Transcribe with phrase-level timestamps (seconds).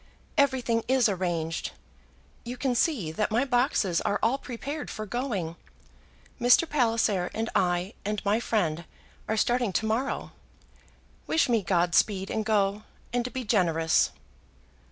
[0.35, 1.73] Everything is arranged.
[2.43, 5.57] You can see that my boxes are all prepared for going.
[6.39, 6.67] Mr.
[6.67, 8.85] Palliser and I, and my friend,
[9.27, 10.31] are starting to morrow.
[11.27, 12.81] Wish me God speed and go,
[13.13, 14.09] and be generous."